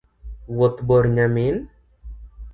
[0.57, 1.57] Wuoth bor nyamin